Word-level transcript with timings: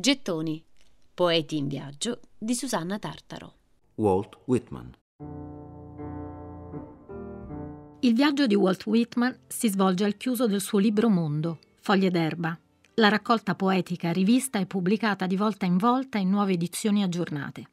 Gettoni. 0.00 0.64
Poeti 1.12 1.56
in 1.56 1.66
viaggio 1.66 2.20
di 2.38 2.54
Susanna 2.54 3.00
Tartaro. 3.00 3.54
Walt 3.96 4.38
Whitman. 4.44 4.92
Il 7.98 8.14
viaggio 8.14 8.46
di 8.46 8.54
Walt 8.54 8.86
Whitman 8.86 9.36
si 9.48 9.68
svolge 9.68 10.04
al 10.04 10.16
chiuso 10.16 10.46
del 10.46 10.60
suo 10.60 10.78
libro 10.78 11.08
Mondo, 11.08 11.58
Foglie 11.80 12.12
d'erba, 12.12 12.56
la 12.94 13.08
raccolta 13.08 13.56
poetica 13.56 14.12
rivista 14.12 14.60
e 14.60 14.66
pubblicata 14.66 15.26
di 15.26 15.36
volta 15.36 15.66
in 15.66 15.78
volta 15.78 16.18
in 16.18 16.30
nuove 16.30 16.52
edizioni 16.52 17.02
aggiornate. 17.02 17.66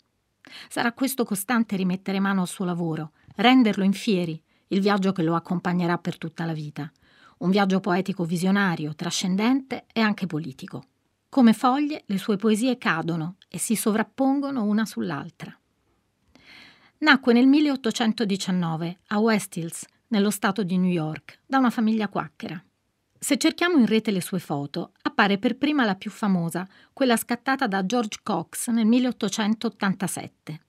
Sarà 0.68 0.94
questo 0.94 1.26
costante 1.26 1.76
rimettere 1.76 2.20
mano 2.20 2.42
al 2.42 2.48
suo 2.48 2.66
lavoro, 2.66 3.12
renderlo 3.36 3.84
in 3.84 3.94
fieri, 3.94 4.42
il 4.70 4.82
viaggio 4.82 5.12
che 5.12 5.22
lo 5.22 5.36
accompagnerà 5.36 6.00
per 6.00 6.18
tutta 6.18 6.44
la 6.46 6.54
vita. 6.54 6.92
Un 7.38 7.52
viaggio 7.52 7.80
poetico 7.80 8.24
visionario, 8.24 8.96
trascendente 8.96 9.86
e 9.94 10.02
anche 10.02 10.26
politico. 10.26 10.86
Come 11.36 11.52
foglie, 11.52 12.04
le 12.06 12.18
sue 12.18 12.38
poesie 12.38 12.78
cadono 12.78 13.36
e 13.50 13.58
si 13.58 13.76
sovrappongono 13.76 14.64
una 14.64 14.86
sull'altra. 14.86 15.54
Nacque 17.00 17.34
nel 17.34 17.46
1819 17.46 19.00
a 19.08 19.20
West 19.20 19.58
Hills, 19.58 19.86
nello 20.08 20.30
stato 20.30 20.64
di 20.64 20.78
New 20.78 20.90
York, 20.90 21.42
da 21.46 21.58
una 21.58 21.72
famiglia 21.72 22.08
quacchera. 22.08 22.64
Se 23.20 23.38
cerchiamo 23.38 23.78
in 23.78 23.86
rete 23.86 24.12
le 24.12 24.22
sue 24.22 24.40
foto, 24.40 24.94
appare 25.02 25.38
per 25.38 25.58
prima 25.58 25.84
la 25.84 25.96
più 25.96 26.10
famosa, 26.10 26.66
quella 26.94 27.18
scattata 27.18 27.68
da 27.68 27.86
George 27.86 28.20
Cox 28.24 28.70
nel 28.70 28.86
1887. 28.86 30.62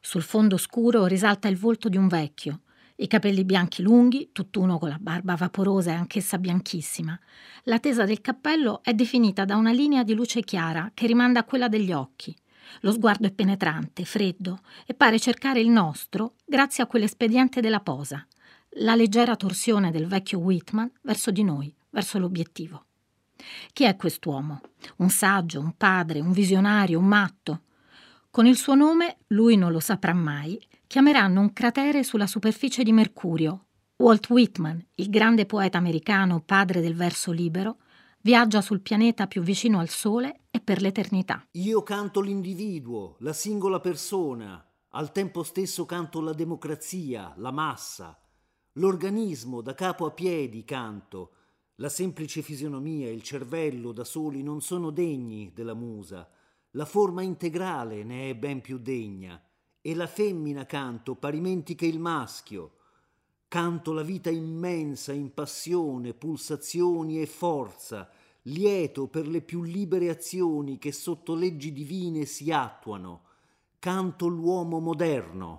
Sul 0.00 0.22
fondo 0.22 0.56
scuro 0.56 1.06
risalta 1.06 1.48
il 1.48 1.56
volto 1.56 1.88
di 1.88 1.96
un 1.96 2.06
vecchio, 2.06 2.60
i 3.00 3.06
capelli 3.06 3.44
bianchi 3.44 3.80
lunghi, 3.82 4.28
tutt'uno 4.30 4.78
con 4.78 4.90
la 4.90 4.98
barba 5.00 5.34
vaporosa 5.34 5.90
e 5.90 5.94
anch'essa 5.94 6.36
bianchissima. 6.36 7.18
La 7.64 7.78
tesa 7.78 8.04
del 8.04 8.20
cappello 8.20 8.82
è 8.82 8.92
definita 8.92 9.46
da 9.46 9.56
una 9.56 9.72
linea 9.72 10.02
di 10.02 10.14
luce 10.14 10.42
chiara 10.42 10.90
che 10.92 11.06
rimanda 11.06 11.40
a 11.40 11.44
quella 11.44 11.68
degli 11.68 11.92
occhi. 11.92 12.36
Lo 12.80 12.92
sguardo 12.92 13.26
è 13.26 13.32
penetrante, 13.32 14.04
freddo 14.04 14.60
e 14.86 14.92
pare 14.92 15.18
cercare 15.18 15.60
il 15.60 15.70
nostro 15.70 16.34
grazie 16.44 16.84
a 16.84 16.86
quell'espediente 16.86 17.62
della 17.62 17.80
posa, 17.80 18.24
la 18.74 18.94
leggera 18.94 19.34
torsione 19.34 19.90
del 19.90 20.06
vecchio 20.06 20.38
Whitman 20.38 20.92
verso 21.00 21.30
di 21.30 21.42
noi, 21.42 21.74
verso 21.88 22.18
l'obiettivo. 22.18 22.84
Chi 23.72 23.84
è 23.84 23.96
quest'uomo? 23.96 24.60
Un 24.96 25.08
saggio, 25.08 25.60
un 25.60 25.74
padre, 25.74 26.20
un 26.20 26.32
visionario, 26.32 26.98
un 26.98 27.06
matto? 27.06 27.62
Con 28.30 28.44
il 28.44 28.58
suo 28.58 28.74
nome 28.74 29.16
lui 29.28 29.56
non 29.56 29.72
lo 29.72 29.80
saprà 29.80 30.12
mai 30.12 30.60
chiameranno 30.90 31.40
un 31.40 31.52
cratere 31.52 32.02
sulla 32.02 32.26
superficie 32.26 32.82
di 32.82 32.90
Mercurio. 32.90 33.66
Walt 33.98 34.28
Whitman, 34.28 34.84
il 34.96 35.08
grande 35.08 35.46
poeta 35.46 35.78
americano, 35.78 36.42
padre 36.44 36.80
del 36.80 36.96
verso 36.96 37.30
libero, 37.30 37.76
viaggia 38.22 38.60
sul 38.60 38.80
pianeta 38.80 39.28
più 39.28 39.40
vicino 39.40 39.78
al 39.78 39.88
Sole 39.88 40.40
e 40.50 40.58
per 40.58 40.80
l'eternità. 40.80 41.46
Io 41.52 41.84
canto 41.84 42.20
l'individuo, 42.20 43.14
la 43.20 43.32
singola 43.32 43.78
persona, 43.78 44.68
al 44.88 45.12
tempo 45.12 45.44
stesso 45.44 45.86
canto 45.86 46.20
la 46.20 46.32
democrazia, 46.32 47.34
la 47.36 47.52
massa, 47.52 48.20
l'organismo 48.72 49.60
da 49.60 49.74
capo 49.74 50.06
a 50.06 50.10
piedi 50.10 50.64
canto, 50.64 51.34
la 51.76 51.88
semplice 51.88 52.42
fisionomia 52.42 53.06
e 53.06 53.12
il 53.12 53.22
cervello 53.22 53.92
da 53.92 54.02
soli 54.02 54.42
non 54.42 54.60
sono 54.60 54.90
degni 54.90 55.52
della 55.54 55.74
musa, 55.74 56.28
la 56.72 56.84
forma 56.84 57.22
integrale 57.22 58.02
ne 58.02 58.30
è 58.30 58.34
ben 58.34 58.60
più 58.60 58.78
degna 58.78 59.40
e 59.82 59.94
la 59.94 60.06
femmina 60.06 60.66
canto 60.66 61.14
parimenti 61.14 61.74
che 61.74 61.86
il 61.86 61.98
maschio. 61.98 62.72
Canto 63.48 63.92
la 63.92 64.02
vita 64.02 64.30
immensa 64.30 65.12
in 65.12 65.34
passione, 65.34 66.14
pulsazioni 66.14 67.20
e 67.20 67.26
forza, 67.26 68.08
lieto 68.42 69.08
per 69.08 69.26
le 69.26 69.40
più 69.40 69.62
libere 69.62 70.08
azioni 70.08 70.78
che 70.78 70.92
sotto 70.92 71.34
leggi 71.34 71.72
divine 71.72 72.24
si 72.26 72.52
attuano. 72.52 73.22
Canto 73.78 74.26
l'uomo 74.28 74.78
moderno. 74.78 75.58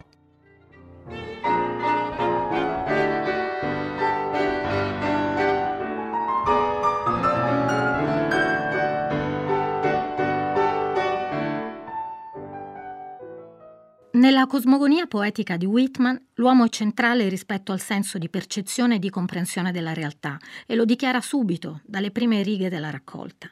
Nella 14.13 14.45
cosmogonia 14.45 15.07
poetica 15.07 15.55
di 15.55 15.65
Whitman, 15.65 16.21
l'uomo 16.33 16.65
è 16.65 16.69
centrale 16.69 17.29
rispetto 17.29 17.71
al 17.71 17.79
senso 17.79 18.17
di 18.17 18.27
percezione 18.27 18.95
e 18.95 18.99
di 18.99 19.09
comprensione 19.09 19.71
della 19.71 19.93
realtà 19.93 20.37
e 20.65 20.75
lo 20.75 20.83
dichiara 20.83 21.21
subito, 21.21 21.79
dalle 21.85 22.11
prime 22.11 22.43
righe 22.43 22.67
della 22.67 22.89
raccolta. 22.89 23.49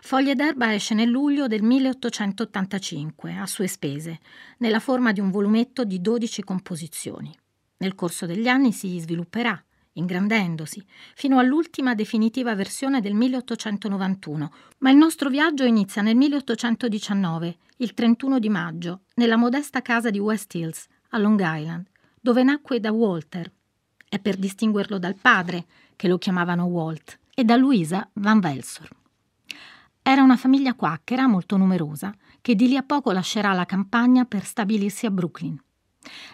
Foglie 0.00 0.36
d'erba 0.36 0.72
esce 0.72 0.94
nel 0.94 1.08
luglio 1.08 1.48
del 1.48 1.64
1885, 1.64 3.34
a 3.34 3.46
sue 3.46 3.66
spese, 3.66 4.20
nella 4.58 4.78
forma 4.78 5.10
di 5.10 5.18
un 5.18 5.32
volumetto 5.32 5.82
di 5.82 6.00
12 6.00 6.44
composizioni. 6.44 7.36
Nel 7.78 7.96
corso 7.96 8.26
degli 8.26 8.46
anni 8.46 8.70
si 8.70 8.96
svilupperà, 9.00 9.60
ingrandendosi, 9.92 10.84
fino 11.14 11.38
all'ultima 11.38 11.94
definitiva 11.94 12.54
versione 12.54 13.00
del 13.00 13.14
1891, 13.14 14.52
ma 14.78 14.90
il 14.90 14.96
nostro 14.96 15.28
viaggio 15.28 15.64
inizia 15.64 16.02
nel 16.02 16.16
1819, 16.16 17.56
il 17.76 17.94
31 17.94 18.38
di 18.38 18.48
maggio, 18.48 19.02
nella 19.14 19.36
modesta 19.36 19.82
casa 19.82 20.10
di 20.10 20.18
West 20.18 20.54
Hills, 20.54 20.86
a 21.10 21.18
Long 21.18 21.40
Island, 21.42 21.86
dove 22.20 22.42
nacque 22.42 22.80
da 22.80 22.92
Walter, 22.92 23.50
e 24.08 24.18
per 24.18 24.36
distinguerlo 24.36 24.98
dal 24.98 25.14
padre, 25.14 25.66
che 25.96 26.08
lo 26.08 26.18
chiamavano 26.18 26.64
Walt, 26.64 27.18
e 27.34 27.44
da 27.44 27.56
Louisa 27.56 28.08
Van 28.14 28.40
Velsor. 28.40 28.88
Era 30.02 30.22
una 30.22 30.36
famiglia 30.36 30.74
quacchera 30.74 31.26
molto 31.26 31.56
numerosa, 31.56 32.14
che 32.40 32.54
di 32.54 32.68
lì 32.68 32.76
a 32.76 32.82
poco 32.82 33.12
lascerà 33.12 33.52
la 33.52 33.66
campagna 33.66 34.24
per 34.24 34.44
stabilirsi 34.44 35.06
a 35.06 35.10
Brooklyn. 35.10 35.62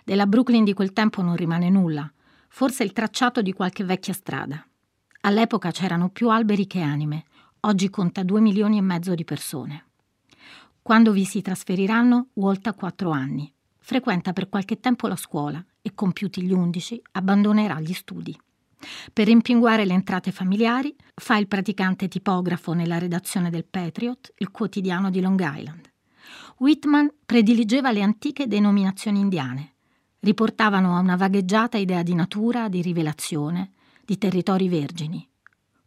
Della 0.05 0.27
Brooklyn 0.27 0.65
di 0.65 0.73
quel 0.73 0.93
tempo 0.93 1.21
non 1.21 1.37
rimane 1.37 1.69
nulla, 1.69 2.11
forse 2.49 2.85
il 2.85 2.93
tracciato 2.93 3.43
di 3.43 3.53
qualche 3.53 3.85
vecchia 3.85 4.13
strada. 4.13 4.67
All'epoca 5.23 5.71
c'erano 5.71 6.09
più 6.09 6.31
alberi 6.31 6.67
che 6.67 6.81
anime, 6.81 7.25
oggi 7.61 7.91
conta 7.91 8.23
due 8.23 8.41
milioni 8.41 8.79
e 8.79 8.83
mezzo 8.83 9.15
di 9.15 9.25
persone. 9.25 9.85
Quando 10.83 11.11
vi 11.11 11.25
si 11.25 11.43
trasferiranno, 11.43 12.29
Walt 12.35 12.67
ha 12.69 12.75
quattro 12.75 13.11
anni. 13.11 13.53
Frequenta 13.79 14.33
per 14.33 14.49
qualche 14.49 14.79
tempo 14.79 15.09
la 15.09 15.17
scuola 15.17 15.65
e, 15.83 15.95
compiuti 15.95 16.43
gli 16.43 16.53
undici, 16.53 17.01
abbandonerà 17.13 17.81
gli 17.81 17.93
studi. 17.93 18.39
Per 19.13 19.27
rimpinguare 19.27 19.85
le 19.85 19.95
entrate 19.95 20.31
familiari, 20.31 20.95
fa 21.15 21.37
il 21.39 21.49
praticante 21.49 22.09
tipografo 22.09 22.73
nella 22.73 22.99
redazione 22.99 23.51
del 23.51 23.65
Patriot, 23.65 24.33
il 24.39 24.51
quotidiano 24.51 25.11
di 25.11 25.21
Long 25.21 25.41
Island. 25.41 25.91
Whitman 26.59 27.13
prediligeva 27.25 27.91
le 27.91 28.03
antiche 28.03 28.47
denominazioni 28.47 29.21
indiane, 29.21 29.75
riportavano 30.27 30.97
a 30.97 30.99
una 30.99 31.15
vagheggiata 31.15 31.79
idea 31.79 32.03
di 32.03 32.13
natura, 32.13 32.69
di 32.69 32.83
rivelazione, 32.83 33.71
di 34.05 34.19
territori 34.19 34.69
vergini. 34.69 35.25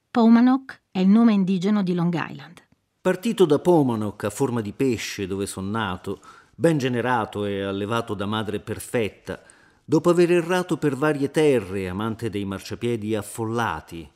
Paumanok 0.09 0.83
è 0.91 0.99
il 0.99 1.09
nome 1.09 1.33
indigeno 1.33 1.83
di 1.83 1.93
Long 1.93 2.13
Island. 2.13 2.63
Partito 3.01 3.43
da 3.43 3.59
Paumanok 3.59 4.23
a 4.23 4.29
forma 4.29 4.61
di 4.61 4.71
pesce 4.71 5.27
dove 5.27 5.45
son 5.45 5.69
nato, 5.69 6.21
ben 6.55 6.77
generato 6.77 7.43
e 7.43 7.63
allevato 7.63 8.13
da 8.13 8.25
madre 8.25 8.61
perfetta, 8.61 9.41
dopo 9.83 10.09
aver 10.09 10.31
errato 10.31 10.77
per 10.77 10.95
varie 10.95 11.31
terre, 11.31 11.89
amante 11.89 12.29
dei 12.29 12.45
marciapiedi 12.45 13.15
affollati, 13.15 14.09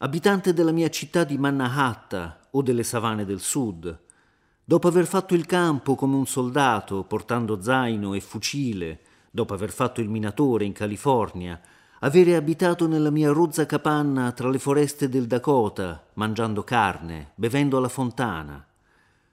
abitante 0.00 0.52
della 0.52 0.72
mia 0.72 0.90
città 0.90 1.24
di 1.24 1.38
Mannahatta 1.38 2.48
o 2.50 2.60
delle 2.60 2.82
savane 2.82 3.24
del 3.24 3.40
sud, 3.40 3.98
dopo 4.62 4.88
aver 4.88 5.06
fatto 5.06 5.34
il 5.34 5.46
campo 5.46 5.94
come 5.94 6.16
un 6.16 6.26
soldato, 6.26 7.02
portando 7.04 7.62
zaino 7.62 8.12
e 8.12 8.20
fucile, 8.20 9.00
dopo 9.30 9.54
aver 9.54 9.70
fatto 9.70 10.00
il 10.00 10.08
minatore 10.08 10.64
in 10.64 10.72
California, 10.72 11.60
avere 12.00 12.34
abitato 12.34 12.88
nella 12.88 13.10
mia 13.10 13.30
rozza 13.30 13.66
capanna 13.66 14.32
tra 14.32 14.48
le 14.48 14.58
foreste 14.58 15.08
del 15.08 15.26
Dakota, 15.26 16.06
mangiando 16.14 16.64
carne, 16.64 17.32
bevendo 17.34 17.76
alla 17.76 17.88
fontana, 17.88 18.66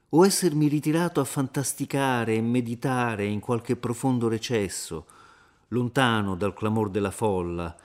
o 0.09 0.25
essermi 0.25 0.67
ritirato 0.67 1.19
a 1.19 1.25
fantasticare 1.25 2.35
e 2.35 2.41
meditare 2.41 3.25
in 3.25 3.39
qualche 3.39 3.75
profondo 3.75 4.27
recesso, 4.27 5.05
lontano 5.69 6.35
dal 6.35 6.53
clamor 6.53 6.89
della 6.89 7.11
folla, 7.11 7.75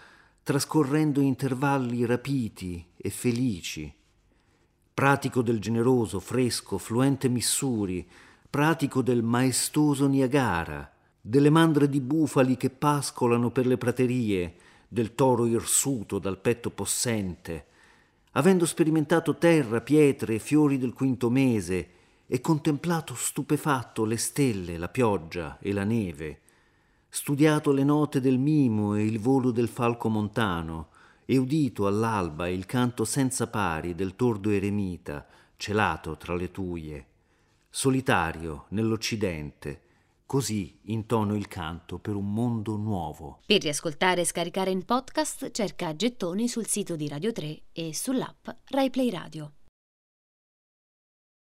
trascorrendo 0.43 1.21
intervalli 1.21 2.05
rapiti 2.05 2.85
e 2.97 3.11
felici. 3.11 3.93
Pratico 4.95 5.43
del 5.43 5.59
generoso, 5.61 6.21
fresco, 6.21 6.79
fluente 6.79 7.29
Missuri, 7.29 8.07
pratico 8.51 9.01
del 9.01 9.23
maestoso 9.23 10.07
Niagara, 10.07 10.92
delle 11.25 11.51
mandre 11.51 11.89
di 11.89 12.01
bufali 12.01 12.57
che 12.57 12.69
pascolano 12.69 13.53
per 13.53 13.67
le 13.67 13.79
praterie, 13.79 14.55
del 14.89 15.15
toro 15.15 15.47
irsuto 15.47 16.19
dal 16.19 16.39
petto 16.39 16.71
possente, 16.71 17.67
avendo 18.33 18.67
sperimentato 18.67 19.37
terra, 19.37 19.81
pietre 19.81 20.35
e 20.35 20.39
fiori 20.41 20.79
del 20.79 20.93
quinto 20.93 21.31
mese 21.31 21.89
e 22.27 22.41
contemplato 22.41 23.15
stupefatto 23.15 24.05
le 24.05 24.17
stelle, 24.17 24.77
la 24.77 24.89
pioggia 24.89 25.59
e 25.61 25.73
la 25.73 25.85
neve, 25.85 26.41
studiato 27.09 27.73
le 27.73 27.85
note 27.85 28.21
del 28.21 28.39
mimo 28.39 28.97
e 28.97 29.05
il 29.05 29.21
volo 29.21 29.53
del 29.53 29.69
falco 29.69 30.09
montano, 30.09 30.89
e 31.25 31.37
udito 31.37 31.87
all'alba 31.87 32.49
il 32.49 32.67
canto 32.67 33.05
senza 33.05 33.47
pari 33.47 33.95
del 33.95 34.17
tordo 34.17 34.51
eremita, 34.51 35.27
celato 35.57 36.17
tra 36.17 36.35
le 36.35 36.51
tuie, 36.51 37.07
solitario 37.71 38.65
nell'Occidente, 38.71 39.83
così 40.33 40.79
intono 40.85 41.37
il 41.37 41.47
canto 41.47 41.99
per 41.99 42.15
un 42.15 42.33
mondo 42.33 42.77
nuovo. 42.77 43.41
Per 43.45 43.61
riascoltare 43.61 44.23
e 44.23 44.25
scaricare 44.25 44.71
in 44.71 44.87
podcast 44.87 45.51
cerca 45.51 45.95
Gettoni 45.95 46.49
sul 46.49 46.67
sito 46.67 46.97
di 46.97 47.07
Radio 47.07 47.33
3 47.33 47.65
e 47.71 47.93
sull'app 47.93 48.49
RaiPlay 48.71 49.11
Radio. 49.11 49.53